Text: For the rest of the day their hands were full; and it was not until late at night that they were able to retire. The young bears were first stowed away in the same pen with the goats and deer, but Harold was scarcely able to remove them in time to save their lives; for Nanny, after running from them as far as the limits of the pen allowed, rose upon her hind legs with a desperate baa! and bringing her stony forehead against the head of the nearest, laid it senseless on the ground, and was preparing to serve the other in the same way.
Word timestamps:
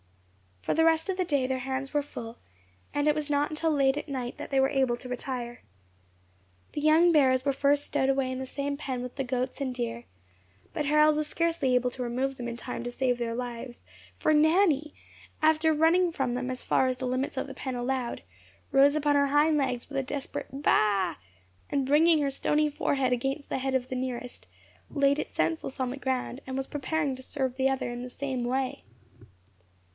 For 0.63 0.73
the 0.75 0.85
rest 0.85 1.09
of 1.09 1.17
the 1.17 1.25
day 1.25 1.45
their 1.47 1.59
hands 1.59 1.93
were 1.93 2.01
full; 2.03 2.37
and 2.93 3.07
it 3.07 3.15
was 3.15 3.29
not 3.29 3.49
until 3.51 3.71
late 3.71 3.97
at 3.97 4.07
night 4.09 4.37
that 4.37 4.49
they 4.49 4.59
were 4.59 4.69
able 4.69 4.95
to 4.97 5.09
retire. 5.09 5.61
The 6.73 6.81
young 6.81 7.11
bears 7.11 7.43
were 7.45 7.51
first 7.53 7.85
stowed 7.85 8.09
away 8.09 8.31
in 8.31 8.39
the 8.39 8.45
same 8.47 8.77
pen 8.77 9.03
with 9.03 9.15
the 9.15 9.23
goats 9.23 9.59
and 9.61 9.73
deer, 9.73 10.05
but 10.73 10.85
Harold 10.85 11.15
was 11.15 11.27
scarcely 11.27 11.75
able 11.75 11.89
to 11.91 12.03
remove 12.03 12.37
them 12.37 12.47
in 12.47 12.57
time 12.57 12.83
to 12.83 12.91
save 12.91 13.17
their 13.19 13.33
lives; 13.35 13.83
for 14.17 14.33
Nanny, 14.33 14.93
after 15.41 15.71
running 15.73 16.11
from 16.11 16.33
them 16.33 16.49
as 16.49 16.63
far 16.63 16.87
as 16.87 16.97
the 16.97 17.07
limits 17.07 17.37
of 17.37 17.45
the 17.47 17.53
pen 17.55 17.75
allowed, 17.75 18.21
rose 18.71 18.95
upon 18.95 19.15
her 19.15 19.27
hind 19.27 19.57
legs 19.57 19.87
with 19.89 19.97
a 19.97 20.03
desperate 20.03 20.49
baa! 20.63 21.15
and 21.69 21.85
bringing 21.87 22.21
her 22.21 22.31
stony 22.31 22.69
forehead 22.69 23.13
against 23.13 23.49
the 23.49 23.59
head 23.59 23.75
of 23.75 23.89
the 23.89 23.95
nearest, 23.95 24.47
laid 24.89 25.19
it 25.19 25.27
senseless 25.27 25.79
on 25.79 25.91
the 25.91 25.97
ground, 25.97 26.39
and 26.47 26.57
was 26.57 26.67
preparing 26.67 27.15
to 27.15 27.21
serve 27.23 27.55
the 27.55 27.69
other 27.69 27.91
in 27.91 28.01
the 28.01 28.09
same 28.09 28.43
way. 28.43 28.83